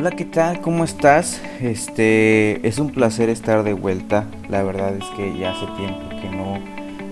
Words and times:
Hola, 0.00 0.12
¿qué 0.12 0.24
tal? 0.24 0.60
¿Cómo 0.60 0.84
estás? 0.84 1.42
Este 1.60 2.64
es 2.68 2.78
un 2.78 2.92
placer 2.92 3.30
estar 3.30 3.64
de 3.64 3.72
vuelta. 3.72 4.26
La 4.48 4.62
verdad 4.62 4.96
es 4.96 5.04
que 5.16 5.36
ya 5.36 5.50
hace 5.50 5.66
tiempo 5.76 6.08
que 6.10 6.30
no 6.30 6.60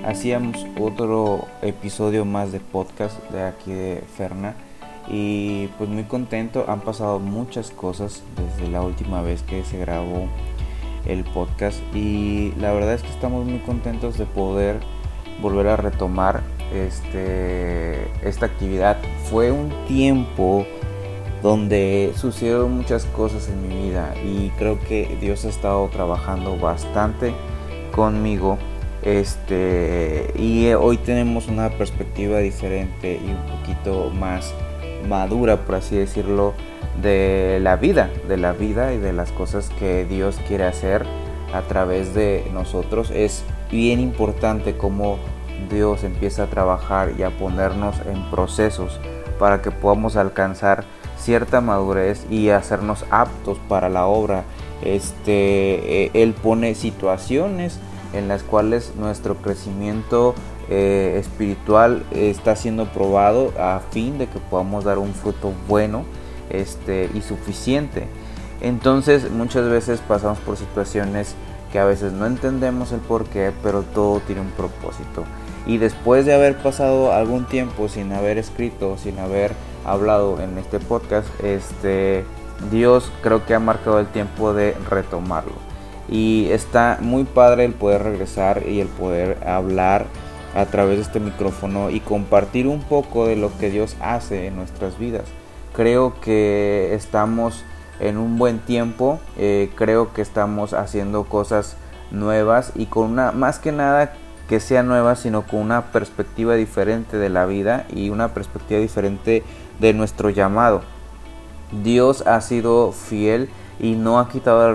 hacíamos 0.08 0.64
otro 0.78 1.48
episodio 1.62 2.24
más 2.24 2.52
de 2.52 2.60
podcast 2.60 3.18
de 3.30 3.42
aquí 3.42 3.72
de 3.72 4.04
Ferna 4.16 4.54
y 5.08 5.66
pues 5.78 5.90
muy 5.90 6.04
contento. 6.04 6.66
Han 6.68 6.80
pasado 6.80 7.18
muchas 7.18 7.72
cosas 7.72 8.22
desde 8.36 8.70
la 8.70 8.82
última 8.82 9.20
vez 9.20 9.42
que 9.42 9.64
se 9.64 9.78
grabó 9.78 10.28
el 11.06 11.24
podcast 11.24 11.80
y 11.92 12.52
la 12.60 12.72
verdad 12.72 12.94
es 12.94 13.02
que 13.02 13.10
estamos 13.10 13.44
muy 13.46 13.58
contentos 13.58 14.16
de 14.16 14.26
poder 14.26 14.78
volver 15.42 15.66
a 15.66 15.76
retomar 15.76 16.40
este 16.72 18.06
esta 18.22 18.46
actividad. 18.46 18.96
Fue 19.28 19.50
un 19.50 19.72
tiempo 19.88 20.64
donde 21.46 22.12
sucedieron 22.16 22.72
muchas 22.72 23.04
cosas 23.04 23.48
en 23.48 23.68
mi 23.68 23.86
vida 23.86 24.14
y 24.24 24.50
creo 24.58 24.80
que 24.80 25.16
Dios 25.20 25.44
ha 25.44 25.48
estado 25.48 25.86
trabajando 25.92 26.58
bastante 26.58 27.34
conmigo. 27.92 28.58
Este, 29.02 30.32
y 30.36 30.72
hoy 30.72 30.96
tenemos 30.96 31.46
una 31.46 31.70
perspectiva 31.70 32.38
diferente 32.38 33.20
y 33.24 33.30
un 33.30 33.60
poquito 33.60 34.10
más 34.10 34.52
madura, 35.08 35.64
por 35.64 35.76
así 35.76 35.94
decirlo, 35.94 36.52
de 37.00 37.60
la 37.62 37.76
vida, 37.76 38.10
de 38.26 38.38
la 38.38 38.52
vida 38.52 38.92
y 38.92 38.98
de 38.98 39.12
las 39.12 39.30
cosas 39.30 39.70
que 39.78 40.04
Dios 40.04 40.40
quiere 40.48 40.64
hacer 40.64 41.06
a 41.54 41.62
través 41.62 42.12
de 42.12 42.44
nosotros. 42.52 43.12
Es 43.12 43.44
bien 43.70 44.00
importante 44.00 44.76
cómo 44.76 45.20
Dios 45.70 46.02
empieza 46.02 46.42
a 46.42 46.46
trabajar 46.48 47.12
y 47.16 47.22
a 47.22 47.30
ponernos 47.30 47.94
en 48.04 48.28
procesos 48.32 48.98
para 49.38 49.62
que 49.62 49.70
podamos 49.70 50.16
alcanzar 50.16 50.84
cierta 51.18 51.60
madurez 51.60 52.26
y 52.30 52.50
hacernos 52.50 53.04
aptos 53.10 53.58
para 53.68 53.88
la 53.88 54.06
obra. 54.06 54.44
Este, 54.82 56.04
eh, 56.04 56.10
él 56.14 56.34
pone 56.34 56.74
situaciones 56.74 57.78
en 58.12 58.28
las 58.28 58.42
cuales 58.42 58.92
nuestro 58.96 59.36
crecimiento 59.36 60.34
eh, 60.68 61.16
espiritual 61.18 62.04
está 62.12 62.56
siendo 62.56 62.86
probado 62.86 63.52
a 63.58 63.80
fin 63.90 64.18
de 64.18 64.26
que 64.26 64.38
podamos 64.38 64.84
dar 64.84 64.98
un 64.98 65.14
fruto 65.14 65.52
bueno 65.68 66.04
este, 66.50 67.10
y 67.14 67.22
suficiente. 67.22 68.06
Entonces 68.60 69.30
muchas 69.30 69.68
veces 69.68 70.00
pasamos 70.00 70.38
por 70.38 70.56
situaciones 70.56 71.34
que 71.72 71.78
a 71.78 71.84
veces 71.84 72.12
no 72.12 72.26
entendemos 72.26 72.92
el 72.92 73.00
por 73.00 73.26
qué, 73.26 73.52
pero 73.62 73.82
todo 73.82 74.20
tiene 74.20 74.40
un 74.40 74.50
propósito. 74.50 75.24
Y 75.66 75.78
después 75.78 76.24
de 76.24 76.34
haber 76.34 76.56
pasado 76.56 77.12
algún 77.12 77.44
tiempo 77.46 77.88
sin 77.88 78.12
haber 78.12 78.38
escrito, 78.38 78.96
sin 78.98 79.18
haber 79.18 79.52
hablado 79.86 80.40
en 80.40 80.58
este 80.58 80.80
podcast, 80.80 81.28
este, 81.42 82.24
Dios 82.70 83.10
creo 83.22 83.46
que 83.46 83.54
ha 83.54 83.60
marcado 83.60 84.00
el 84.00 84.06
tiempo 84.06 84.52
de 84.52 84.74
retomarlo. 84.90 85.54
Y 86.08 86.48
está 86.50 86.98
muy 87.00 87.24
padre 87.24 87.64
el 87.64 87.72
poder 87.72 88.02
regresar 88.02 88.62
y 88.68 88.80
el 88.80 88.88
poder 88.88 89.38
hablar 89.46 90.06
a 90.54 90.66
través 90.66 90.96
de 90.96 91.02
este 91.02 91.20
micrófono 91.20 91.90
y 91.90 92.00
compartir 92.00 92.66
un 92.66 92.80
poco 92.80 93.26
de 93.26 93.36
lo 93.36 93.56
que 93.58 93.70
Dios 93.70 93.96
hace 94.00 94.46
en 94.46 94.56
nuestras 94.56 94.98
vidas. 94.98 95.24
Creo 95.74 96.18
que 96.20 96.94
estamos 96.94 97.64
en 98.00 98.16
un 98.16 98.38
buen 98.38 98.58
tiempo, 98.60 99.20
eh, 99.36 99.70
creo 99.74 100.12
que 100.12 100.22
estamos 100.22 100.72
haciendo 100.72 101.24
cosas 101.24 101.76
nuevas 102.10 102.72
y 102.74 102.86
con 102.86 103.10
una, 103.10 103.32
más 103.32 103.58
que 103.58 103.72
nada 103.72 104.12
que 104.48 104.60
sea 104.60 104.82
nueva, 104.82 105.16
sino 105.16 105.42
con 105.46 105.60
una 105.60 105.92
perspectiva 105.92 106.54
diferente 106.54 107.18
de 107.18 107.28
la 107.28 107.46
vida 107.46 107.84
y 107.92 108.10
una 108.10 108.32
perspectiva 108.32 108.80
diferente 108.80 109.42
de 109.78 109.92
nuestro 109.92 110.30
llamado. 110.30 110.82
Dios 111.82 112.26
ha 112.26 112.40
sido 112.40 112.92
fiel 112.92 113.48
y 113.78 113.94
no 113.94 114.18
ha 114.18 114.28
quitado 114.28 114.68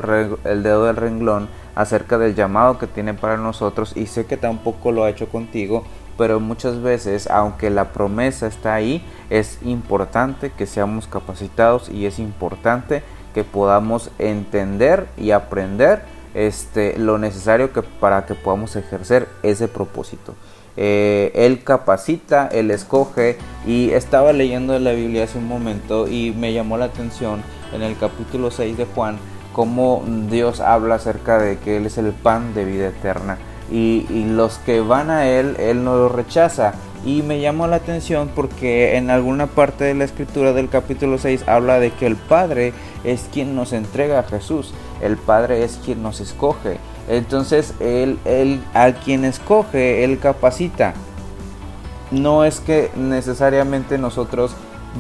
el, 0.43 0.63
dedo 0.63 0.85
del 0.85 0.95
renglón 0.95 1.49
acerca 1.73 2.17
del 2.17 2.35
llamado 2.35 2.77
que 2.77 2.87
tiene 2.87 3.13
para 3.13 3.37
nosotros 3.37 3.93
y 3.95 4.07
sé 4.07 4.25
que 4.25 4.37
tampoco 4.37 4.91
lo 4.91 5.03
ha 5.03 5.09
hecho 5.09 5.29
contigo, 5.29 5.85
pero 6.17 6.39
muchas 6.39 6.81
veces, 6.81 7.27
aunque 7.29 7.69
la 7.69 7.93
promesa 7.93 8.47
está 8.47 8.73
ahí, 8.73 9.03
es 9.29 9.59
importante 9.63 10.51
que 10.51 10.67
seamos 10.67 11.07
capacitados 11.07 11.89
y 11.89 12.05
es 12.05 12.19
importante 12.19 13.03
que 13.33 13.43
podamos 13.43 14.11
entender 14.19 15.07
y 15.17 15.31
aprender 15.31 16.03
este, 16.33 16.97
lo 16.97 17.17
necesario 17.17 17.71
que, 17.71 17.81
para 17.81 18.25
que 18.25 18.35
podamos 18.35 18.75
ejercer 18.75 19.27
ese 19.41 19.67
propósito. 19.67 20.35
Eh, 20.77 21.31
él 21.35 21.63
capacita, 21.63 22.47
él 22.51 22.71
escoge 22.71 23.37
y 23.65 23.89
estaba 23.91 24.31
leyendo 24.33 24.77
la 24.79 24.93
Biblia 24.93 25.25
hace 25.25 25.37
un 25.37 25.47
momento 25.47 26.07
y 26.07 26.31
me 26.31 26.53
llamó 26.53 26.77
la 26.77 26.85
atención 26.85 27.43
en 27.73 27.81
el 27.81 27.97
capítulo 27.97 28.51
6 28.51 28.77
de 28.77 28.85
Juan 28.85 29.17
cómo 29.53 30.03
Dios 30.29 30.59
habla 30.59 30.95
acerca 30.95 31.37
de 31.39 31.57
que 31.57 31.77
Él 31.77 31.85
es 31.85 31.97
el 31.97 32.11
pan 32.11 32.53
de 32.53 32.65
vida 32.65 32.87
eterna. 32.87 33.37
Y, 33.71 34.05
y 34.09 34.25
los 34.25 34.57
que 34.59 34.81
van 34.81 35.09
a 35.09 35.27
Él, 35.27 35.55
Él 35.59 35.83
no 35.83 35.95
los 35.95 36.11
rechaza. 36.11 36.73
Y 37.05 37.23
me 37.23 37.41
llamó 37.41 37.67
la 37.67 37.77
atención 37.77 38.29
porque 38.35 38.95
en 38.95 39.09
alguna 39.09 39.47
parte 39.47 39.85
de 39.85 39.95
la 39.95 40.03
escritura 40.03 40.53
del 40.53 40.69
capítulo 40.69 41.17
6 41.17 41.47
habla 41.47 41.79
de 41.79 41.91
que 41.91 42.05
el 42.05 42.15
Padre 42.15 42.73
es 43.03 43.27
quien 43.33 43.55
nos 43.55 43.73
entrega 43.73 44.19
a 44.19 44.23
Jesús, 44.23 44.73
el 45.01 45.17
Padre 45.17 45.63
es 45.63 45.79
quien 45.83 46.03
nos 46.03 46.19
escoge. 46.19 46.77
Entonces, 47.07 47.73
él, 47.79 48.19
él 48.25 48.61
a 48.73 48.91
quien 48.93 49.25
escoge, 49.25 50.03
él 50.03 50.19
capacita. 50.19 50.93
No 52.11 52.43
es 52.43 52.59
que 52.59 52.91
necesariamente 52.95 53.97
nosotros 53.97 54.55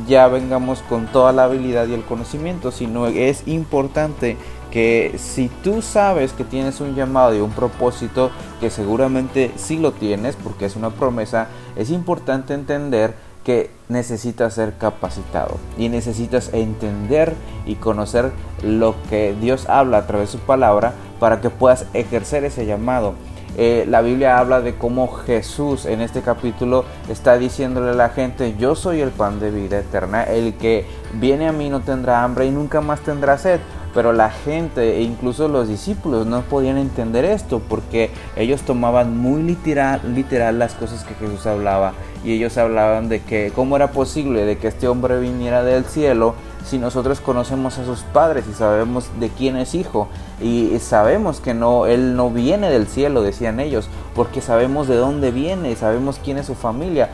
ya 0.07 0.27
vengamos 0.27 0.81
con 0.83 1.07
toda 1.07 1.33
la 1.33 1.43
habilidad 1.43 1.87
y 1.87 1.93
el 1.93 2.03
conocimiento, 2.03 2.71
sino 2.71 3.07
es 3.07 3.47
importante 3.47 4.37
que 4.71 5.15
si 5.17 5.49
tú 5.63 5.81
sabes 5.81 6.31
que 6.31 6.45
tienes 6.45 6.79
un 6.79 6.95
llamado 6.95 7.35
y 7.35 7.41
un 7.41 7.51
propósito, 7.51 8.31
que 8.61 8.69
seguramente 8.69 9.51
sí 9.57 9.77
lo 9.77 9.91
tienes 9.91 10.37
porque 10.37 10.65
es 10.65 10.77
una 10.77 10.91
promesa, 10.91 11.49
es 11.75 11.89
importante 11.89 12.53
entender 12.53 13.15
que 13.43 13.69
necesitas 13.89 14.53
ser 14.53 14.77
capacitado 14.77 15.57
y 15.77 15.89
necesitas 15.89 16.53
entender 16.53 17.33
y 17.65 17.75
conocer 17.75 18.31
lo 18.63 18.95
que 19.09 19.35
Dios 19.39 19.67
habla 19.67 19.99
a 19.99 20.07
través 20.07 20.31
de 20.31 20.39
su 20.39 20.45
palabra 20.45 20.93
para 21.19 21.41
que 21.41 21.49
puedas 21.49 21.85
ejercer 21.93 22.43
ese 22.45 22.65
llamado. 22.65 23.15
Eh, 23.57 23.85
la 23.89 24.01
Biblia 24.01 24.39
habla 24.39 24.61
de 24.61 24.75
cómo 24.75 25.07
Jesús 25.09 25.85
en 25.85 25.99
este 25.99 26.21
capítulo 26.21 26.85
está 27.09 27.37
diciéndole 27.37 27.91
a 27.91 27.95
la 27.95 28.09
gente, 28.09 28.55
yo 28.57 28.75
soy 28.75 29.01
el 29.01 29.09
pan 29.09 29.41
de 29.41 29.51
vida 29.51 29.79
eterna, 29.79 30.23
el 30.23 30.53
que 30.53 30.85
viene 31.15 31.47
a 31.47 31.51
mí 31.51 31.69
no 31.69 31.81
tendrá 31.81 32.23
hambre 32.23 32.45
y 32.45 32.51
nunca 32.51 32.79
más 32.79 33.01
tendrá 33.01 33.37
sed. 33.37 33.59
Pero 33.93 34.13
la 34.13 34.29
gente 34.29 34.97
e 34.97 35.01
incluso 35.01 35.47
los 35.47 35.67
discípulos 35.67 36.25
no 36.25 36.41
podían 36.41 36.77
entender 36.77 37.25
esto 37.25 37.59
porque 37.59 38.11
ellos 38.35 38.61
tomaban 38.61 39.17
muy 39.17 39.43
literal, 39.43 40.01
literal 40.15 40.59
las 40.59 40.73
cosas 40.73 41.03
que 41.03 41.13
Jesús 41.15 41.45
hablaba 41.45 41.93
y 42.23 42.33
ellos 42.33 42.57
hablaban 42.57 43.09
de 43.09 43.21
que 43.21 43.51
cómo 43.55 43.75
era 43.75 43.91
posible 43.91 44.45
de 44.45 44.57
que 44.57 44.67
este 44.67 44.87
hombre 44.87 45.19
viniera 45.19 45.63
del 45.63 45.85
cielo 45.85 46.35
si 46.63 46.77
nosotros 46.77 47.19
conocemos 47.19 47.79
a 47.79 47.85
sus 47.85 48.01
padres 48.01 48.45
y 48.49 48.53
sabemos 48.53 49.09
de 49.19 49.29
quién 49.29 49.57
es 49.57 49.73
hijo 49.73 50.07
y 50.39 50.77
sabemos 50.79 51.39
que 51.39 51.53
no 51.53 51.87
él 51.87 52.15
no 52.15 52.29
viene 52.29 52.69
del 52.69 52.87
cielo 52.87 53.23
decían 53.23 53.59
ellos 53.59 53.89
porque 54.13 54.41
sabemos 54.41 54.87
de 54.87 54.95
dónde 54.95 55.31
viene 55.31 55.75
sabemos 55.75 56.19
quién 56.23 56.37
es 56.37 56.45
su 56.45 56.55
familia 56.55 57.09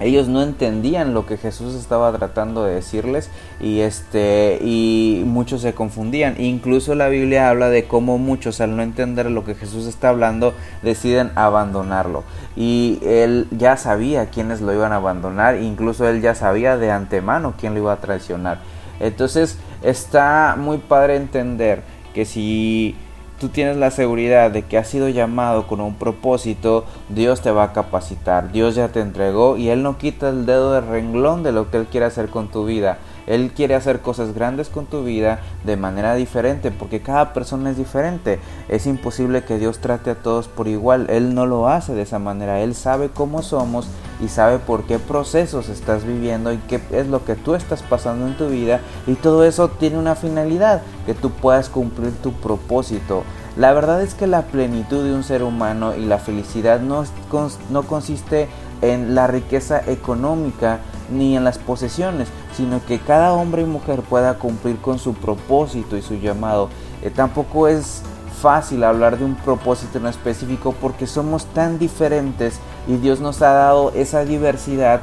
ellos 0.00 0.28
no 0.28 0.42
entendían 0.42 1.12
lo 1.12 1.26
que 1.26 1.36
Jesús 1.36 1.74
estaba 1.74 2.10
tratando 2.16 2.64
de 2.64 2.74
decirles 2.74 3.30
y 3.60 3.80
este 3.80 4.58
y 4.62 5.22
muchos 5.26 5.60
se 5.60 5.74
confundían. 5.74 6.40
Incluso 6.40 6.94
la 6.94 7.08
Biblia 7.08 7.50
habla 7.50 7.68
de 7.68 7.84
cómo 7.84 8.16
muchos 8.16 8.62
al 8.62 8.76
no 8.76 8.82
entender 8.82 9.30
lo 9.30 9.44
que 9.44 9.54
Jesús 9.54 9.86
está 9.86 10.08
hablando 10.08 10.54
deciden 10.82 11.30
abandonarlo. 11.34 12.24
Y 12.56 12.98
él 13.04 13.46
ya 13.50 13.76
sabía 13.76 14.30
quiénes 14.30 14.62
lo 14.62 14.72
iban 14.72 14.92
a 14.92 14.96
abandonar 14.96 15.60
incluso 15.60 16.08
él 16.08 16.22
ya 16.22 16.34
sabía 16.34 16.76
de 16.76 16.90
antemano 16.90 17.54
quién 17.58 17.74
lo 17.74 17.80
iba 17.80 17.92
a 17.92 18.00
traicionar. 18.00 18.60
Entonces 19.00 19.58
está 19.82 20.56
muy 20.58 20.78
padre 20.78 21.16
entender 21.16 21.82
que 22.14 22.24
si 22.24 22.96
tú 23.40 23.48
tienes 23.48 23.78
la 23.78 23.90
seguridad 23.90 24.50
de 24.50 24.62
que 24.62 24.76
has 24.76 24.86
sido 24.86 25.08
llamado 25.08 25.66
con 25.66 25.80
un 25.80 25.94
propósito, 25.94 26.84
Dios 27.08 27.40
te 27.40 27.50
va 27.50 27.64
a 27.64 27.72
capacitar, 27.72 28.52
Dios 28.52 28.74
ya 28.74 28.88
te 28.88 29.00
entregó 29.00 29.56
y 29.56 29.70
Él 29.70 29.82
no 29.82 29.96
quita 29.96 30.28
el 30.28 30.44
dedo 30.44 30.72
de 30.72 30.82
renglón 30.82 31.42
de 31.42 31.50
lo 31.50 31.70
que 31.70 31.78
Él 31.78 31.86
quiere 31.86 32.06
hacer 32.06 32.28
con 32.28 32.48
tu 32.48 32.66
vida. 32.66 32.98
Él 33.26 33.52
quiere 33.54 33.74
hacer 33.74 34.00
cosas 34.00 34.34
grandes 34.34 34.68
con 34.68 34.86
tu 34.86 35.04
vida 35.04 35.40
de 35.64 35.76
manera 35.76 36.14
diferente 36.14 36.70
porque 36.70 37.00
cada 37.00 37.32
persona 37.32 37.70
es 37.70 37.76
diferente. 37.76 38.40
Es 38.68 38.86
imposible 38.86 39.44
que 39.44 39.58
Dios 39.58 39.78
trate 39.78 40.10
a 40.10 40.16
todos 40.16 40.48
por 40.48 40.68
igual. 40.68 41.06
Él 41.10 41.34
no 41.34 41.46
lo 41.46 41.68
hace 41.68 41.94
de 41.94 42.02
esa 42.02 42.18
manera. 42.18 42.60
Él 42.60 42.74
sabe 42.74 43.08
cómo 43.08 43.42
somos 43.42 43.88
y 44.22 44.28
sabe 44.28 44.58
por 44.58 44.84
qué 44.84 44.98
procesos 44.98 45.68
estás 45.68 46.04
viviendo 46.04 46.52
y 46.52 46.58
qué 46.58 46.80
es 46.90 47.06
lo 47.06 47.24
que 47.24 47.36
tú 47.36 47.54
estás 47.54 47.82
pasando 47.82 48.26
en 48.26 48.36
tu 48.36 48.48
vida. 48.48 48.80
Y 49.06 49.14
todo 49.14 49.44
eso 49.44 49.68
tiene 49.68 49.98
una 49.98 50.14
finalidad, 50.14 50.82
que 51.06 51.14
tú 51.14 51.30
puedas 51.30 51.68
cumplir 51.68 52.12
tu 52.22 52.32
propósito. 52.32 53.24
La 53.56 53.72
verdad 53.72 54.02
es 54.02 54.14
que 54.14 54.26
la 54.26 54.42
plenitud 54.42 55.04
de 55.04 55.14
un 55.14 55.24
ser 55.24 55.42
humano 55.42 55.94
y 55.96 56.04
la 56.04 56.18
felicidad 56.18 56.80
no, 56.80 57.04
no 57.70 57.82
consiste 57.82 58.48
en 58.82 59.14
la 59.14 59.26
riqueza 59.26 59.82
económica 59.86 60.80
ni 61.10 61.36
en 61.36 61.44
las 61.44 61.58
posesiones, 61.58 62.28
sino 62.56 62.84
que 62.86 62.98
cada 62.98 63.32
hombre 63.32 63.62
y 63.62 63.66
mujer 63.66 64.02
pueda 64.02 64.34
cumplir 64.38 64.78
con 64.78 64.98
su 64.98 65.14
propósito 65.14 65.96
y 65.96 66.02
su 66.02 66.14
llamado. 66.14 66.68
Eh, 67.02 67.10
tampoco 67.10 67.68
es 67.68 68.02
fácil 68.40 68.84
hablar 68.84 69.18
de 69.18 69.24
un 69.24 69.34
propósito 69.34 69.98
en 69.98 70.06
específico 70.06 70.74
porque 70.80 71.06
somos 71.06 71.46
tan 71.46 71.78
diferentes 71.78 72.58
y 72.88 72.96
Dios 72.96 73.20
nos 73.20 73.42
ha 73.42 73.52
dado 73.52 73.92
esa 73.94 74.24
diversidad 74.24 75.00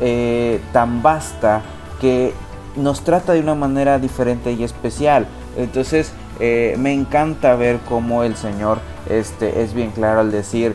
eh, 0.00 0.60
tan 0.72 1.02
vasta 1.02 1.62
que 2.00 2.32
nos 2.76 3.02
trata 3.02 3.32
de 3.32 3.40
una 3.40 3.54
manera 3.54 3.98
diferente 3.98 4.52
y 4.52 4.64
especial. 4.64 5.26
Entonces 5.56 6.12
eh, 6.40 6.76
me 6.78 6.92
encanta 6.92 7.54
ver 7.56 7.78
cómo 7.88 8.22
el 8.22 8.36
Señor 8.36 8.78
este, 9.08 9.62
es 9.62 9.74
bien 9.74 9.90
claro 9.90 10.20
al 10.20 10.30
decir, 10.30 10.74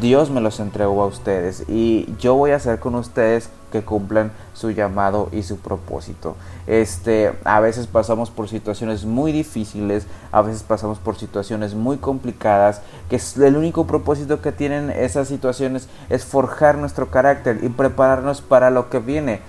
Dios 0.00 0.30
me 0.30 0.40
los 0.40 0.60
entregó 0.60 1.02
a 1.02 1.06
ustedes 1.06 1.64
y 1.68 2.08
yo 2.18 2.34
voy 2.34 2.50
a 2.50 2.56
hacer 2.56 2.78
con 2.78 2.94
ustedes 2.94 3.50
que 3.70 3.82
cumplan 3.82 4.32
su 4.52 4.70
llamado 4.70 5.28
y 5.32 5.42
su 5.42 5.58
propósito. 5.58 6.36
Este, 6.66 7.32
a 7.44 7.60
veces 7.60 7.86
pasamos 7.86 8.30
por 8.30 8.48
situaciones 8.48 9.04
muy 9.04 9.32
difíciles, 9.32 10.06
a 10.32 10.42
veces 10.42 10.62
pasamos 10.62 10.98
por 10.98 11.16
situaciones 11.16 11.74
muy 11.74 11.96
complicadas, 11.96 12.82
que 13.10 13.20
el 13.44 13.56
único 13.56 13.86
propósito 13.86 14.40
que 14.40 14.52
tienen 14.52 14.90
esas 14.90 15.28
situaciones 15.28 15.88
es 16.08 16.24
forjar 16.24 16.78
nuestro 16.78 17.10
carácter 17.10 17.60
y 17.62 17.68
prepararnos 17.68 18.40
para 18.40 18.70
lo 18.70 18.90
que 18.90 19.00
viene. 19.00 19.40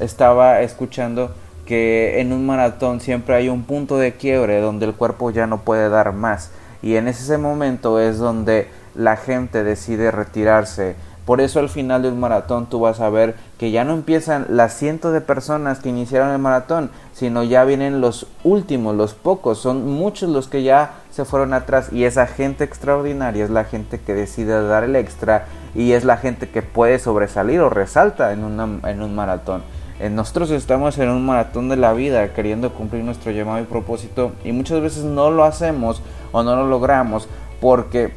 Estaba 0.00 0.60
escuchando 0.62 1.32
que 1.66 2.20
en 2.20 2.32
un 2.32 2.46
maratón 2.46 3.00
siempre 3.00 3.34
hay 3.34 3.48
un 3.48 3.64
punto 3.64 3.96
de 3.96 4.14
quiebre 4.14 4.60
donde 4.60 4.86
el 4.86 4.94
cuerpo 4.94 5.30
ya 5.30 5.46
no 5.46 5.60
puede 5.62 5.88
dar 5.88 6.12
más 6.12 6.50
y 6.84 6.96
en 6.96 7.08
ese 7.08 7.38
momento 7.38 7.98
es 7.98 8.18
donde 8.18 8.68
la 8.94 9.16
gente 9.16 9.64
decide 9.64 10.10
retirarse. 10.10 10.96
Por 11.24 11.40
eso 11.40 11.58
al 11.58 11.70
final 11.70 12.02
de 12.02 12.08
un 12.08 12.20
maratón 12.20 12.66
tú 12.66 12.80
vas 12.80 13.00
a 13.00 13.08
ver 13.08 13.34
que 13.56 13.70
ya 13.70 13.84
no 13.84 13.94
empiezan 13.94 14.46
las 14.50 14.74
cientos 14.74 15.14
de 15.14 15.22
personas 15.22 15.78
que 15.78 15.88
iniciaron 15.88 16.30
el 16.30 16.38
maratón, 16.38 16.90
sino 17.14 17.42
ya 17.42 17.64
vienen 17.64 18.02
los 18.02 18.26
últimos, 18.42 18.94
los 18.94 19.14
pocos, 19.14 19.58
son 19.58 19.90
muchos 19.90 20.28
los 20.28 20.48
que 20.48 20.62
ya 20.62 20.96
se 21.10 21.24
fueron 21.24 21.54
atrás 21.54 21.90
y 21.92 22.04
esa 22.04 22.26
gente 22.26 22.64
extraordinaria 22.64 23.44
es 23.44 23.50
la 23.50 23.64
gente 23.64 24.00
que 24.00 24.12
decide 24.12 24.66
dar 24.66 24.84
el 24.84 24.96
extra 24.96 25.46
y 25.74 25.92
es 25.92 26.04
la 26.04 26.18
gente 26.18 26.50
que 26.50 26.60
puede 26.60 26.98
sobresalir 26.98 27.60
o 27.60 27.70
resalta 27.70 28.32
en, 28.32 28.42
en 28.42 29.02
un 29.02 29.14
maratón. 29.14 29.62
Eh, 30.00 30.10
nosotros 30.10 30.50
estamos 30.50 30.98
en 30.98 31.08
un 31.08 31.24
maratón 31.24 31.68
de 31.68 31.76
la 31.76 31.94
vida 31.94 32.34
queriendo 32.34 32.74
cumplir 32.74 33.04
nuestro 33.04 33.30
llamado 33.30 33.60
y 33.60 33.64
propósito 33.64 34.32
y 34.44 34.52
muchas 34.52 34.82
veces 34.82 35.04
no 35.04 35.30
lo 35.30 35.44
hacemos 35.44 36.02
o 36.32 36.42
no 36.42 36.56
lo 36.56 36.66
logramos 36.66 37.28
porque 37.60 38.12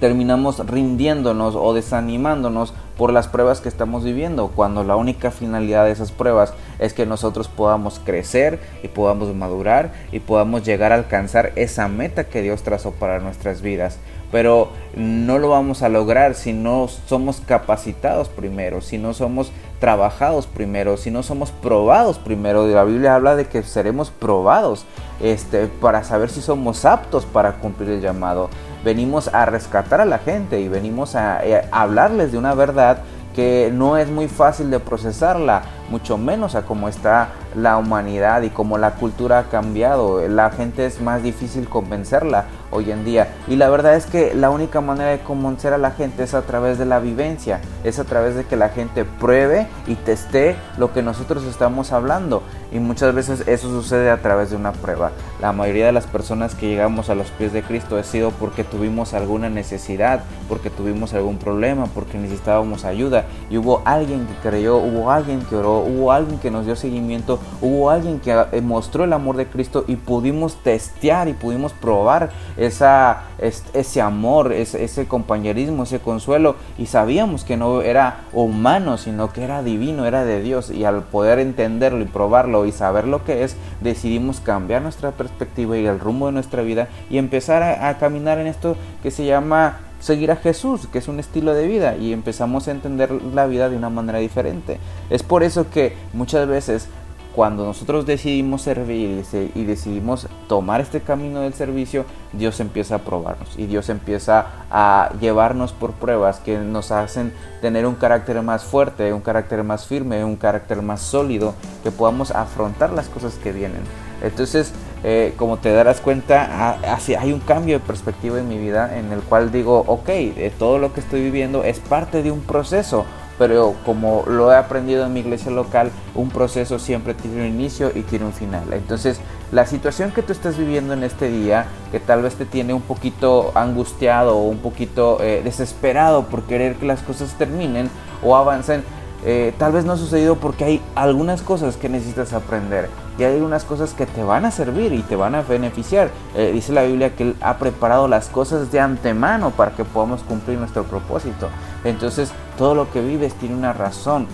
terminamos 0.00 0.58
rindiéndonos 0.66 1.54
o 1.54 1.72
desanimándonos 1.74 2.74
por 2.96 3.12
las 3.12 3.28
pruebas 3.28 3.60
que 3.60 3.68
estamos 3.68 4.04
viviendo, 4.04 4.48
cuando 4.48 4.84
la 4.84 4.96
única 4.96 5.30
finalidad 5.30 5.84
de 5.84 5.92
esas 5.92 6.12
pruebas 6.12 6.54
es 6.78 6.94
que 6.94 7.06
nosotros 7.06 7.48
podamos 7.48 8.00
crecer 8.02 8.58
y 8.82 8.88
podamos 8.88 9.34
madurar 9.34 9.92
y 10.12 10.20
podamos 10.20 10.64
llegar 10.64 10.92
a 10.92 10.96
alcanzar 10.96 11.52
esa 11.56 11.88
meta 11.88 12.24
que 12.24 12.42
Dios 12.42 12.62
trazó 12.62 12.92
para 12.92 13.18
nuestras 13.18 13.60
vidas 13.62 13.98
pero 14.30 14.68
no 14.94 15.38
lo 15.38 15.48
vamos 15.48 15.82
a 15.82 15.88
lograr 15.88 16.34
si 16.34 16.52
no 16.52 16.88
somos 17.06 17.40
capacitados 17.40 18.28
primero, 18.28 18.80
si 18.80 18.98
no 18.98 19.14
somos 19.14 19.52
trabajados 19.78 20.46
primero, 20.46 20.96
si 20.96 21.10
no 21.10 21.22
somos 21.22 21.50
probados 21.50 22.18
primero. 22.18 22.66
La 22.66 22.84
Biblia 22.84 23.14
habla 23.14 23.36
de 23.36 23.46
que 23.46 23.62
seremos 23.62 24.10
probados 24.10 24.84
este, 25.20 25.66
para 25.66 26.02
saber 26.02 26.30
si 26.30 26.40
somos 26.40 26.84
aptos 26.84 27.24
para 27.24 27.54
cumplir 27.54 27.90
el 27.90 28.00
llamado. 28.00 28.50
Venimos 28.86 29.26
a 29.34 29.46
rescatar 29.46 30.00
a 30.00 30.04
la 30.04 30.20
gente 30.20 30.60
y 30.60 30.68
venimos 30.68 31.16
a, 31.16 31.38
a 31.38 31.82
hablarles 31.82 32.30
de 32.30 32.38
una 32.38 32.54
verdad 32.54 32.98
que 33.34 33.68
no 33.74 33.96
es 33.96 34.08
muy 34.08 34.28
fácil 34.28 34.70
de 34.70 34.78
procesarla, 34.78 35.62
mucho 35.90 36.16
menos 36.16 36.54
a 36.54 36.62
cómo 36.62 36.88
está 36.88 37.30
la 37.56 37.78
humanidad 37.78 38.42
y 38.42 38.50
cómo 38.50 38.78
la 38.78 38.92
cultura 38.92 39.38
ha 39.40 39.44
cambiado. 39.44 40.26
La 40.28 40.50
gente 40.50 40.86
es 40.86 41.00
más 41.00 41.22
difícil 41.22 41.68
convencerla 41.68 42.44
hoy 42.70 42.90
en 42.90 43.04
día. 43.04 43.34
Y 43.48 43.56
la 43.56 43.68
verdad 43.68 43.96
es 43.96 44.06
que 44.06 44.34
la 44.34 44.50
única 44.50 44.80
manera 44.80 45.10
de 45.10 45.20
convencer 45.20 45.72
a 45.72 45.78
la 45.78 45.92
gente 45.92 46.22
es 46.22 46.34
a 46.34 46.42
través 46.42 46.78
de 46.78 46.84
la 46.84 46.98
vivencia, 46.98 47.60
es 47.84 47.98
a 47.98 48.04
través 48.04 48.34
de 48.34 48.44
que 48.44 48.56
la 48.56 48.68
gente 48.68 49.04
pruebe 49.04 49.66
y 49.86 49.94
teste 49.94 50.56
lo 50.76 50.92
que 50.92 51.02
nosotros 51.02 51.44
estamos 51.44 51.92
hablando. 51.92 52.42
Y 52.72 52.78
muchas 52.78 53.14
veces 53.14 53.46
eso 53.46 53.70
sucede 53.70 54.10
a 54.10 54.20
través 54.20 54.50
de 54.50 54.56
una 54.56 54.72
prueba. 54.72 55.12
La 55.40 55.52
mayoría 55.52 55.86
de 55.86 55.92
las 55.92 56.06
personas 56.06 56.54
que 56.54 56.68
llegamos 56.68 57.08
a 57.08 57.14
los 57.14 57.30
pies 57.30 57.52
de 57.52 57.62
Cristo 57.62 57.96
ha 57.96 58.02
sido 58.02 58.32
porque 58.32 58.64
tuvimos 58.64 59.14
alguna 59.14 59.48
necesidad, 59.48 60.24
porque 60.48 60.68
tuvimos 60.68 61.14
algún 61.14 61.38
problema, 61.38 61.86
porque 61.86 62.18
necesitábamos 62.18 62.84
ayuda 62.84 63.24
y 63.50 63.56
hubo 63.58 63.82
alguien 63.84 64.26
que 64.26 64.34
creyó, 64.48 64.76
hubo 64.78 65.10
alguien 65.10 65.40
que 65.42 65.56
oró, 65.56 65.78
hubo 65.78 66.12
alguien 66.12 66.38
que 66.38 66.50
nos 66.50 66.66
dio 66.66 66.76
seguimiento, 66.76 67.38
hubo 67.60 67.90
alguien 67.90 68.20
que 68.20 68.32
eh, 68.52 68.60
mostró 68.60 69.04
el 69.04 69.12
amor 69.12 69.36
de 69.36 69.46
Cristo 69.46 69.84
y 69.86 69.96
pudimos 69.96 70.56
testear 70.56 71.28
y 71.28 71.32
pudimos 71.32 71.72
probar 71.72 72.30
esa, 72.56 73.22
ese 73.38 74.00
amor, 74.00 74.52
ese, 74.52 74.84
ese 74.84 75.06
compañerismo, 75.06 75.84
ese 75.84 76.00
consuelo. 76.00 76.56
Y 76.78 76.86
sabíamos 76.86 77.44
que 77.44 77.56
no 77.56 77.82
era 77.82 78.24
humano, 78.32 78.98
sino 78.98 79.32
que 79.32 79.44
era 79.44 79.62
divino, 79.62 80.06
era 80.06 80.24
de 80.24 80.42
Dios. 80.42 80.70
Y 80.70 80.84
al 80.84 81.02
poder 81.02 81.38
entenderlo 81.38 82.02
y 82.02 82.06
probarlo 82.06 82.66
y 82.66 82.72
saber 82.72 83.06
lo 83.06 83.24
que 83.24 83.44
es, 83.44 83.56
decidimos 83.80 84.40
cambiar 84.40 84.82
nuestra 84.82 85.12
perspectiva 85.12 85.76
y 85.76 85.86
el 85.86 86.00
rumbo 86.00 86.26
de 86.26 86.32
nuestra 86.32 86.62
vida 86.62 86.88
y 87.10 87.18
empezar 87.18 87.62
a 87.62 87.98
caminar 87.98 88.38
en 88.38 88.46
esto 88.46 88.76
que 89.02 89.10
se 89.10 89.24
llama 89.24 89.78
seguir 90.00 90.30
a 90.30 90.36
Jesús, 90.36 90.86
que 90.86 90.98
es 90.98 91.08
un 91.08 91.20
estilo 91.20 91.54
de 91.54 91.66
vida, 91.66 91.96
y 91.96 92.12
empezamos 92.12 92.68
a 92.68 92.70
entender 92.70 93.10
la 93.10 93.46
vida 93.46 93.68
de 93.68 93.76
una 93.76 93.90
manera 93.90 94.18
diferente. 94.18 94.78
Es 95.10 95.22
por 95.22 95.42
eso 95.42 95.70
que 95.70 95.96
muchas 96.12 96.46
veces 96.46 96.88
cuando 97.36 97.66
nosotros 97.66 98.06
decidimos 98.06 98.62
servir 98.62 99.22
y 99.54 99.64
decidimos 99.64 100.26
tomar 100.48 100.80
este 100.80 101.02
camino 101.02 101.42
del 101.42 101.52
servicio, 101.52 102.06
Dios 102.32 102.60
empieza 102.60 102.94
a 102.94 102.98
probarnos 103.00 103.58
y 103.58 103.66
Dios 103.66 103.90
empieza 103.90 104.46
a 104.70 105.10
llevarnos 105.20 105.74
por 105.74 105.92
pruebas 105.92 106.40
que 106.40 106.56
nos 106.56 106.90
hacen 106.92 107.34
tener 107.60 107.86
un 107.86 107.94
carácter 107.94 108.40
más 108.40 108.64
fuerte, 108.64 109.12
un 109.12 109.20
carácter 109.20 109.62
más 109.64 109.86
firme, 109.86 110.24
un 110.24 110.36
carácter 110.36 110.80
más 110.80 111.02
sólido, 111.02 111.54
que 111.82 111.90
podamos 111.90 112.30
afrontar 112.30 112.94
las 112.94 113.08
cosas 113.10 113.34
que 113.34 113.52
vienen. 113.52 113.82
Entonces, 114.22 114.72
eh, 115.04 115.34
como 115.36 115.58
te 115.58 115.70
darás 115.74 116.00
cuenta, 116.00 116.78
hay 117.18 117.32
un 117.34 117.40
cambio 117.40 117.78
de 117.78 117.84
perspectiva 117.84 118.38
en 118.38 118.48
mi 118.48 118.56
vida 118.56 118.96
en 118.98 119.12
el 119.12 119.20
cual 119.20 119.52
digo, 119.52 119.84
ok, 119.86 120.08
eh, 120.08 120.52
todo 120.58 120.78
lo 120.78 120.94
que 120.94 121.00
estoy 121.00 121.20
viviendo 121.20 121.64
es 121.64 121.80
parte 121.80 122.22
de 122.22 122.30
un 122.30 122.40
proceso, 122.40 123.04
pero 123.38 123.74
como 123.84 124.24
lo 124.26 124.52
he 124.52 124.56
aprendido 124.56 125.06
en 125.06 125.12
mi 125.12 125.20
iglesia 125.20 125.50
local, 125.50 125.90
un 126.14 126.30
proceso 126.30 126.78
siempre 126.78 127.14
tiene 127.14 127.42
un 127.42 127.48
inicio 127.48 127.90
y 127.94 128.02
tiene 128.02 128.24
un 128.24 128.32
final. 128.32 128.72
Entonces, 128.72 129.20
la 129.52 129.66
situación 129.66 130.10
que 130.10 130.22
tú 130.22 130.32
estás 130.32 130.56
viviendo 130.56 130.92
en 130.92 131.04
este 131.04 131.28
día, 131.28 131.66
que 131.92 132.00
tal 132.00 132.22
vez 132.22 132.34
te 132.34 132.46
tiene 132.46 132.74
un 132.74 132.82
poquito 132.82 133.52
angustiado 133.54 134.36
o 134.36 134.42
un 134.48 134.58
poquito 134.58 135.18
eh, 135.22 135.42
desesperado 135.44 136.24
por 136.24 136.42
querer 136.42 136.76
que 136.76 136.86
las 136.86 137.02
cosas 137.02 137.34
terminen 137.38 137.90
o 138.22 138.36
avancen, 138.36 138.82
eh, 139.24 139.54
tal 139.58 139.72
vez 139.72 139.84
no 139.84 139.92
ha 139.92 139.96
sucedido 139.96 140.36
porque 140.36 140.64
hay 140.64 140.82
algunas 140.94 141.42
cosas 141.42 141.76
que 141.76 141.88
necesitas 141.88 142.32
aprender 142.32 142.88
y 143.18 143.24
hay 143.24 143.34
algunas 143.34 143.64
cosas 143.64 143.94
que 143.94 144.06
te 144.06 144.22
van 144.22 144.44
a 144.44 144.50
servir 144.50 144.92
y 144.92 145.02
te 145.02 145.16
van 145.16 145.34
a 145.34 145.42
beneficiar. 145.42 146.10
Eh, 146.34 146.50
dice 146.52 146.72
la 146.72 146.82
Biblia 146.82 147.14
que 147.14 147.22
Él 147.24 147.36
ha 147.40 147.56
preparado 147.56 148.08
las 148.08 148.28
cosas 148.28 148.70
de 148.70 148.80
antemano 148.80 149.50
para 149.50 149.72
que 149.72 149.84
podamos 149.84 150.22
cumplir 150.22 150.58
nuestro 150.58 150.84
propósito. 150.84 151.48
Entonces 151.84 152.32
todo 152.58 152.74
lo 152.74 152.90
que 152.90 153.00
vives 153.00 153.34
tiene 153.34 153.54
una 153.54 153.72
razón. 153.72 154.26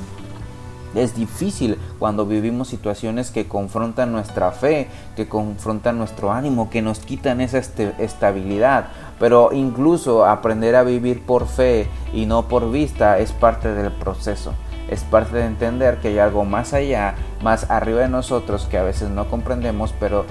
Es 0.95 1.15
difícil 1.15 1.79
cuando 1.99 2.27
vivimos 2.27 2.69
situaciones 2.69 3.31
que 3.31 3.49
confrontan 3.49 4.13
nuestra 4.13 4.53
fe, 4.53 4.89
que 5.17 5.27
confrontan 5.27 5.97
nuestro 5.97 6.33
ánimo, 6.33 6.69
que 6.69 6.83
nos 6.83 6.99
quitan 6.99 7.41
esa 7.41 7.59
este, 7.59 7.95
estabilidad. 7.99 8.89
Pero 9.19 9.53
incluso 9.53 10.27
aprender 10.27 10.77
a 10.77 10.83
vivir 10.83 11.23
por 11.23 11.47
fe 11.47 11.89
y 12.13 12.27
no 12.27 12.47
por 12.47 12.71
vista 12.71 13.19
es 13.19 13.33
parte 13.33 13.73
del 13.73 13.91
proceso 13.93 14.53
es 14.93 15.05
parte 15.05 15.37
de 15.37 15.47
entender 15.47 15.99
que 15.99 16.09
hay 16.09 16.19
algo 16.19 16.45
más 16.45 16.75
allá, 16.75 17.15
más 17.43 17.71
arriba 17.71 18.01
de 18.01 18.09
nosotros 18.09 18.67
que 18.71 18.79
a 18.79 18.83
veces 18.83 19.09
no 19.11 19.29
comprendemos, 19.29 19.95
pero 19.99 20.25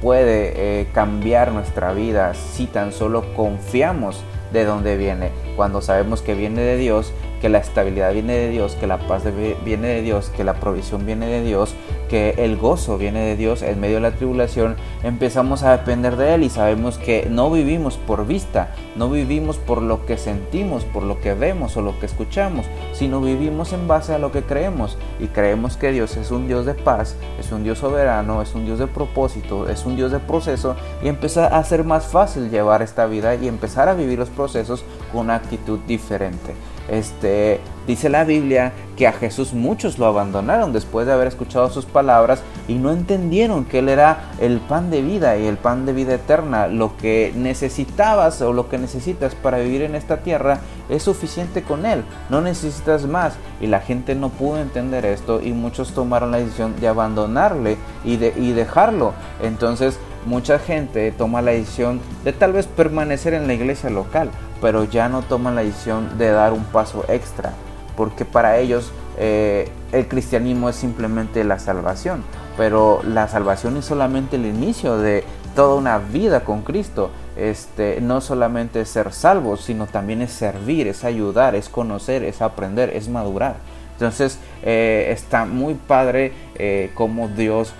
puede 0.00 0.80
eh, 0.80 0.88
cambiar 0.92 1.52
nuestra 1.52 1.92
vida 1.92 2.34
si 2.34 2.66
tan 2.66 2.92
solo 2.92 3.34
confiamos 3.34 4.22
de 4.52 4.64
dónde 4.64 4.96
viene. 4.96 5.47
Cuando 5.58 5.82
sabemos 5.82 6.22
que 6.22 6.36
viene 6.36 6.60
de 6.60 6.76
Dios, 6.76 7.12
que 7.40 7.48
la 7.48 7.58
estabilidad 7.58 8.12
viene 8.12 8.34
de 8.34 8.48
Dios, 8.48 8.76
que 8.76 8.86
la 8.86 8.98
paz 8.98 9.24
viene 9.64 9.88
de 9.88 10.02
Dios, 10.02 10.30
que 10.30 10.44
la 10.44 10.54
provisión 10.54 11.04
viene 11.04 11.26
de 11.26 11.42
Dios, 11.42 11.74
que 12.08 12.36
el 12.38 12.56
gozo 12.56 12.96
viene 12.96 13.20
de 13.26 13.36
Dios 13.36 13.62
en 13.62 13.80
medio 13.80 13.96
de 13.96 14.02
la 14.02 14.12
tribulación, 14.12 14.76
empezamos 15.02 15.64
a 15.64 15.76
depender 15.76 16.16
de 16.16 16.34
Él 16.34 16.44
y 16.44 16.48
sabemos 16.48 16.96
que 16.96 17.26
no 17.28 17.50
vivimos 17.50 17.96
por 17.96 18.24
vista, 18.24 18.72
no 18.94 19.10
vivimos 19.10 19.56
por 19.58 19.82
lo 19.82 20.06
que 20.06 20.16
sentimos, 20.16 20.84
por 20.84 21.02
lo 21.02 21.20
que 21.20 21.34
vemos 21.34 21.76
o 21.76 21.82
lo 21.82 21.98
que 21.98 22.06
escuchamos, 22.06 22.66
sino 22.92 23.20
vivimos 23.20 23.72
en 23.72 23.88
base 23.88 24.14
a 24.14 24.18
lo 24.18 24.30
que 24.30 24.42
creemos. 24.42 24.96
Y 25.18 25.26
creemos 25.26 25.76
que 25.76 25.90
Dios 25.90 26.16
es 26.16 26.30
un 26.30 26.46
Dios 26.46 26.66
de 26.66 26.74
paz, 26.74 27.16
es 27.40 27.50
un 27.50 27.64
Dios 27.64 27.78
soberano, 27.78 28.42
es 28.42 28.54
un 28.54 28.64
Dios 28.64 28.78
de 28.78 28.86
propósito, 28.86 29.68
es 29.68 29.84
un 29.84 29.96
Dios 29.96 30.12
de 30.12 30.20
proceso 30.20 30.76
y 31.02 31.08
empieza 31.08 31.48
a 31.48 31.64
ser 31.64 31.82
más 31.82 32.06
fácil 32.06 32.48
llevar 32.48 32.80
esta 32.80 33.06
vida 33.06 33.34
y 33.34 33.48
empezar 33.48 33.88
a 33.88 33.94
vivir 33.94 34.18
los 34.20 34.30
procesos 34.30 34.84
con 35.12 35.22
una 35.22 35.36
actitud 35.36 35.78
diferente. 35.86 36.54
Este, 36.88 37.60
dice 37.86 38.08
la 38.08 38.24
Biblia 38.24 38.72
que 38.96 39.06
a 39.06 39.12
Jesús 39.12 39.52
muchos 39.52 39.98
lo 39.98 40.06
abandonaron 40.06 40.72
después 40.72 41.06
de 41.06 41.12
haber 41.12 41.28
escuchado 41.28 41.68
sus 41.68 41.84
palabras 41.84 42.42
y 42.66 42.74
no 42.74 42.90
entendieron 42.92 43.66
que 43.66 43.80
Él 43.80 43.90
era 43.90 44.32
el 44.40 44.58
pan 44.58 44.90
de 44.90 45.02
vida 45.02 45.36
y 45.36 45.46
el 45.46 45.58
pan 45.58 45.84
de 45.84 45.92
vida 45.92 46.14
eterna. 46.14 46.66
Lo 46.66 46.96
que 46.96 47.32
necesitabas 47.36 48.40
o 48.40 48.54
lo 48.54 48.70
que 48.70 48.78
necesitas 48.78 49.34
para 49.34 49.58
vivir 49.58 49.82
en 49.82 49.94
esta 49.94 50.18
tierra 50.18 50.60
es 50.88 51.02
suficiente 51.02 51.62
con 51.62 51.84
Él, 51.84 52.04
no 52.30 52.40
necesitas 52.40 53.06
más. 53.06 53.34
Y 53.60 53.66
la 53.66 53.80
gente 53.80 54.14
no 54.14 54.30
pudo 54.30 54.58
entender 54.58 55.04
esto 55.04 55.40
y 55.42 55.52
muchos 55.52 55.92
tomaron 55.92 56.30
la 56.30 56.38
decisión 56.38 56.80
de 56.80 56.88
abandonarle 56.88 57.76
y, 58.02 58.16
de, 58.16 58.32
y 58.34 58.52
dejarlo. 58.52 59.12
Entonces 59.42 59.98
mucha 60.26 60.58
gente 60.58 61.12
toma 61.12 61.42
la 61.42 61.52
decisión 61.52 62.00
de 62.24 62.32
tal 62.32 62.52
vez 62.52 62.66
permanecer 62.66 63.34
en 63.34 63.46
la 63.46 63.54
iglesia 63.54 63.90
local, 63.90 64.30
pero 64.60 64.84
ya 64.84 65.08
no 65.08 65.22
toman 65.22 65.54
la 65.54 65.62
decisión 65.62 66.18
de 66.18 66.30
dar 66.30 66.52
un 66.52 66.64
paso 66.64 67.04
extra, 67.08 67.52
porque 67.96 68.24
para 68.24 68.58
ellos 68.58 68.92
eh, 69.18 69.68
el 69.92 70.06
cristianismo 70.08 70.68
es 70.68 70.76
simplemente 70.76 71.44
la 71.44 71.58
salvación, 71.58 72.22
pero 72.56 73.00
la 73.04 73.28
salvación 73.28 73.76
es 73.76 73.84
solamente 73.84 74.36
el 74.36 74.46
inicio 74.46 74.98
de 74.98 75.24
toda 75.54 75.74
una 75.74 75.98
vida 75.98 76.44
con 76.44 76.62
Cristo. 76.62 77.10
Este, 77.36 78.00
no 78.00 78.20
solamente 78.20 78.80
es 78.80 78.88
ser 78.88 79.12
salvos, 79.12 79.60
sino 79.60 79.86
también 79.86 80.22
es 80.22 80.32
servir, 80.32 80.88
es 80.88 81.04
ayudar, 81.04 81.54
es 81.54 81.68
conocer, 81.68 82.24
es 82.24 82.42
aprender, 82.42 82.90
es 82.90 83.08
madurar. 83.08 83.56
Entonces 83.92 84.38
eh, 84.62 85.08
está 85.10 85.44
muy 85.44 85.74
padre 85.74 86.32
eh, 86.54 86.92
como 86.94 87.28
Dios 87.28 87.72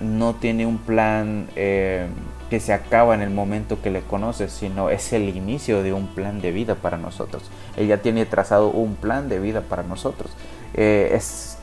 no 0.00 0.34
tiene 0.34 0.66
un 0.66 0.78
plan 0.78 1.48
eh, 1.56 2.06
que 2.48 2.60
se 2.60 2.72
acaba 2.72 3.14
en 3.14 3.22
el 3.22 3.30
momento 3.30 3.80
que 3.80 3.90
le 3.90 4.02
conoces, 4.02 4.52
sino 4.52 4.90
es 4.90 5.12
el 5.12 5.28
inicio 5.28 5.82
de 5.82 5.92
un 5.92 6.08
plan 6.08 6.40
de 6.40 6.50
vida 6.50 6.74
para 6.74 6.96
nosotros. 6.96 7.50
Ella 7.76 8.02
tiene 8.02 8.26
trazado 8.26 8.70
un 8.70 8.96
plan 8.96 9.28
de 9.28 9.38
vida 9.38 9.60
para 9.62 9.82
nosotros. 9.82 10.32
Eh, 10.74 11.12
es 11.14 11.58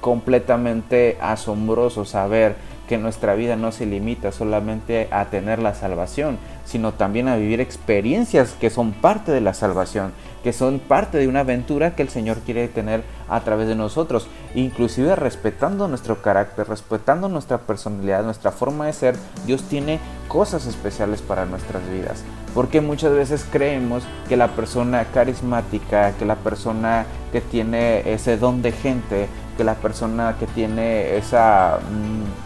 completamente 0.00 1.16
asombroso 1.20 2.04
saber 2.04 2.56
que 2.86 2.98
nuestra 2.98 3.34
vida 3.34 3.56
no 3.56 3.72
se 3.72 3.86
limita 3.86 4.32
solamente 4.32 5.08
a 5.10 5.26
tener 5.26 5.58
la 5.58 5.74
salvación, 5.74 6.38
sino 6.64 6.92
también 6.92 7.28
a 7.28 7.36
vivir 7.36 7.60
experiencias 7.60 8.54
que 8.60 8.70
son 8.70 8.92
parte 8.92 9.32
de 9.32 9.40
la 9.40 9.54
salvación, 9.54 10.12
que 10.42 10.52
son 10.52 10.78
parte 10.78 11.18
de 11.18 11.28
una 11.28 11.40
aventura 11.40 11.94
que 11.94 12.02
el 12.02 12.08
Señor 12.08 12.38
quiere 12.38 12.68
tener 12.68 13.02
a 13.28 13.40
través 13.40 13.68
de 13.68 13.74
nosotros, 13.74 14.28
inclusive 14.54 15.16
respetando 15.16 15.88
nuestro 15.88 16.22
carácter, 16.22 16.68
respetando 16.68 17.28
nuestra 17.28 17.58
personalidad, 17.58 18.24
nuestra 18.24 18.52
forma 18.52 18.86
de 18.86 18.92
ser, 18.92 19.16
Dios 19.46 19.62
tiene 19.64 19.98
cosas 20.28 20.66
especiales 20.66 21.22
para 21.22 21.46
nuestras 21.46 21.82
vidas, 21.90 22.22
porque 22.54 22.80
muchas 22.80 23.12
veces 23.12 23.46
creemos 23.50 24.04
que 24.28 24.36
la 24.36 24.48
persona 24.48 25.04
carismática, 25.06 26.12
que 26.12 26.24
la 26.24 26.36
persona 26.36 27.06
que 27.32 27.40
tiene 27.40 28.12
ese 28.12 28.36
don 28.36 28.62
de 28.62 28.72
gente, 28.72 29.28
que 29.56 29.64
la 29.64 29.74
persona 29.74 30.36
que 30.38 30.46
tiene 30.46 31.16
esa... 31.16 31.78
Mm, 31.90 32.45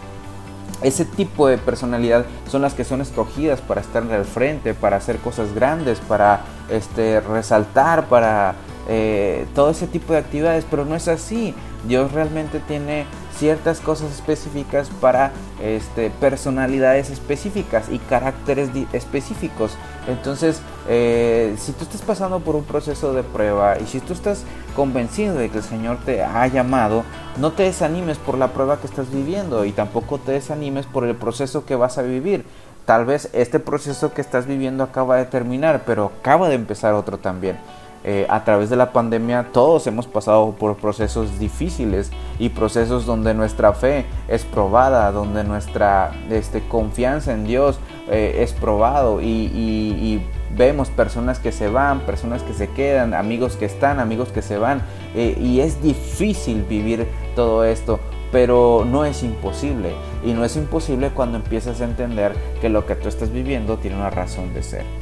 ese 0.82 1.04
tipo 1.04 1.48
de 1.48 1.58
personalidad 1.58 2.24
son 2.48 2.62
las 2.62 2.74
que 2.74 2.84
son 2.84 3.00
escogidas 3.00 3.60
para 3.60 3.80
estar 3.80 4.02
en 4.02 4.12
el 4.12 4.24
frente, 4.24 4.74
para 4.74 4.96
hacer 4.96 5.18
cosas 5.18 5.54
grandes, 5.54 6.00
para 6.00 6.42
este, 6.70 7.20
resaltar, 7.20 8.06
para 8.06 8.54
eh, 8.88 9.46
todo 9.54 9.70
ese 9.70 9.86
tipo 9.86 10.12
de 10.12 10.20
actividades, 10.20 10.64
pero 10.70 10.84
no 10.84 10.94
es 10.96 11.08
así. 11.08 11.54
Dios 11.86 12.12
realmente 12.12 12.60
tiene 12.60 13.06
ciertas 13.36 13.80
cosas 13.80 14.12
específicas 14.12 14.90
para 15.00 15.32
este, 15.62 16.10
personalidades 16.10 17.08
específicas 17.08 17.88
y 17.90 17.98
caracteres 17.98 18.68
específicos. 18.92 19.72
Entonces, 20.10 20.60
eh, 20.88 21.54
si 21.58 21.72
tú 21.72 21.84
estás 21.84 22.02
pasando 22.02 22.40
por 22.40 22.56
un 22.56 22.64
proceso 22.64 23.12
de 23.12 23.22
prueba 23.22 23.78
y 23.78 23.86
si 23.86 24.00
tú 24.00 24.12
estás 24.12 24.44
convencido 24.74 25.34
de 25.34 25.48
que 25.50 25.58
el 25.58 25.64
Señor 25.64 25.98
te 26.04 26.22
ha 26.22 26.46
llamado, 26.48 27.04
no 27.38 27.52
te 27.52 27.64
desanimes 27.64 28.18
por 28.18 28.36
la 28.36 28.48
prueba 28.48 28.78
que 28.78 28.86
estás 28.86 29.10
viviendo 29.10 29.64
y 29.64 29.72
tampoco 29.72 30.18
te 30.18 30.32
desanimes 30.32 30.86
por 30.86 31.04
el 31.04 31.14
proceso 31.14 31.64
que 31.64 31.76
vas 31.76 31.98
a 31.98 32.02
vivir. 32.02 32.44
Tal 32.86 33.04
vez 33.04 33.28
este 33.32 33.60
proceso 33.60 34.12
que 34.12 34.20
estás 34.20 34.46
viviendo 34.46 34.82
acaba 34.82 35.16
de 35.16 35.26
terminar, 35.26 35.82
pero 35.86 36.12
acaba 36.20 36.48
de 36.48 36.56
empezar 36.56 36.94
otro 36.94 37.18
también. 37.18 37.58
Eh, 38.02 38.26
a 38.30 38.44
través 38.44 38.70
de 38.70 38.76
la 38.76 38.92
pandemia 38.92 39.48
todos 39.52 39.86
hemos 39.86 40.06
pasado 40.06 40.52
por 40.58 40.76
procesos 40.76 41.38
difíciles 41.38 42.10
y 42.38 42.48
procesos 42.48 43.04
donde 43.04 43.34
nuestra 43.34 43.74
fe 43.74 44.06
es 44.26 44.44
probada, 44.44 45.12
donde 45.12 45.44
nuestra 45.44 46.12
este, 46.30 46.66
confianza 46.66 47.34
en 47.34 47.44
Dios 47.44 47.78
eh, 48.08 48.38
es 48.40 48.54
probado 48.54 49.20
y, 49.20 50.22
vemos 50.56 50.88
personas 50.88 51.38
que 51.38 51.52
se 51.52 51.68
van, 51.68 52.00
personas 52.00 52.42
que 52.42 52.52
se 52.52 52.68
quedan, 52.70 53.14
amigos 53.14 53.54
que 53.54 53.66
están, 53.66 54.00
amigos 54.00 54.30
que 54.30 54.42
se 54.42 54.58
van 54.58 54.82
eh, 55.14 55.38
y 55.40 55.60
es 55.60 55.80
difícil 55.80 56.64
vivir 56.64 57.06
todo 57.36 57.64
esto. 57.64 58.00
Pero 58.32 58.84
no 58.84 59.04
es 59.04 59.22
imposible 59.22 59.92
y 60.24 60.32
no 60.32 60.44
es 60.44 60.56
imposible 60.56 61.10
cuando 61.10 61.36
empiezas 61.36 61.80
a 61.80 61.84
entender 61.84 62.32
que 62.60 62.68
lo 62.68 62.86
que 62.86 62.96
tú 62.96 63.08
estás 63.08 63.30
viviendo 63.30 63.76
tiene 63.76 63.96
una 63.96 64.10
razón 64.10 64.52
de 64.54 64.62
ser. 64.62 64.99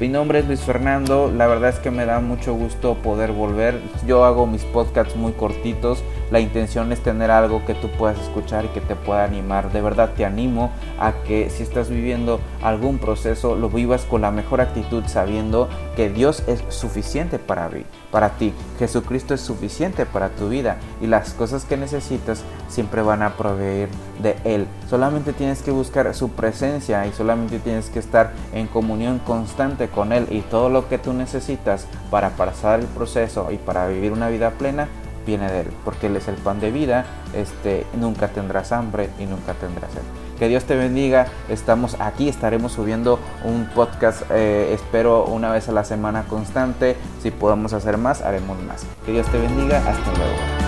Mi 0.00 0.06
nombre 0.06 0.38
es 0.38 0.46
Luis 0.46 0.60
Fernando, 0.60 1.28
la 1.36 1.48
verdad 1.48 1.70
es 1.70 1.80
que 1.80 1.90
me 1.90 2.06
da 2.06 2.20
mucho 2.20 2.54
gusto 2.54 2.94
poder 2.94 3.32
volver. 3.32 3.80
Yo 4.06 4.24
hago 4.24 4.46
mis 4.46 4.62
podcasts 4.62 5.16
muy 5.16 5.32
cortitos, 5.32 6.04
la 6.30 6.40
intención 6.40 6.92
es 6.92 7.00
tener 7.00 7.30
algo 7.30 7.64
que 7.64 7.74
tú 7.74 7.88
puedas 7.88 8.18
escuchar 8.18 8.64
y 8.64 8.68
que 8.68 8.80
te 8.80 8.96
pueda 8.96 9.24
animar. 9.24 9.72
De 9.72 9.80
verdad 9.80 10.10
te 10.16 10.24
animo 10.24 10.70
a 10.98 11.12
que 11.26 11.50
si 11.50 11.62
estás 11.62 11.88
viviendo 11.88 12.40
algún 12.62 12.98
proceso, 12.98 13.56
lo 13.56 13.70
vivas 13.70 14.04
con 14.04 14.22
la 14.22 14.30
mejor 14.30 14.60
actitud 14.60 15.04
sabiendo 15.06 15.68
que 15.96 16.10
Dios 16.10 16.42
es 16.46 16.62
suficiente 16.68 17.38
para, 17.38 17.70
para 18.10 18.30
ti. 18.30 18.52
Jesucristo 18.78 19.34
es 19.34 19.40
suficiente 19.40 20.06
para 20.06 20.30
tu 20.30 20.48
vida 20.48 20.76
y 21.00 21.06
las 21.06 21.32
cosas 21.32 21.64
que 21.64 21.76
necesitas 21.76 22.42
siempre 22.68 23.02
van 23.02 23.22
a 23.22 23.36
proveer 23.36 23.88
de 24.22 24.36
Él. 24.44 24.66
Solamente 24.88 25.32
tienes 25.32 25.62
que 25.62 25.70
buscar 25.70 26.14
su 26.14 26.30
presencia 26.30 27.06
y 27.06 27.12
solamente 27.12 27.58
tienes 27.58 27.90
que 27.90 27.98
estar 27.98 28.32
en 28.52 28.66
comunión 28.66 29.18
constante 29.18 29.88
con 29.88 30.12
Él 30.12 30.26
y 30.30 30.40
todo 30.42 30.68
lo 30.68 30.88
que 30.88 30.98
tú 30.98 31.12
necesitas 31.12 31.86
para 32.10 32.30
pasar 32.30 32.80
el 32.80 32.86
proceso 32.86 33.50
y 33.50 33.56
para 33.56 33.88
vivir 33.88 34.12
una 34.12 34.28
vida 34.28 34.50
plena 34.50 34.88
viene 35.28 35.50
de 35.52 35.60
Él, 35.60 35.66
porque 35.84 36.06
Él 36.06 36.16
es 36.16 36.26
el 36.26 36.36
pan 36.36 36.58
de 36.58 36.70
vida, 36.70 37.04
este, 37.34 37.86
nunca 37.94 38.28
tendrás 38.28 38.72
hambre 38.72 39.10
y 39.18 39.26
nunca 39.26 39.52
tendrás 39.52 39.92
sed. 39.92 40.00
Que 40.38 40.48
Dios 40.48 40.64
te 40.64 40.74
bendiga, 40.74 41.26
estamos 41.48 41.96
aquí, 42.00 42.28
estaremos 42.28 42.72
subiendo 42.72 43.18
un 43.44 43.66
podcast, 43.74 44.22
eh, 44.30 44.70
espero 44.72 45.26
una 45.26 45.50
vez 45.50 45.68
a 45.68 45.72
la 45.72 45.84
semana 45.84 46.24
constante, 46.24 46.96
si 47.22 47.30
podemos 47.30 47.74
hacer 47.74 47.98
más, 47.98 48.22
haremos 48.22 48.58
más. 48.62 48.86
Que 49.04 49.12
Dios 49.12 49.26
te 49.28 49.38
bendiga, 49.38 49.78
hasta 49.78 50.12
luego. 50.16 50.67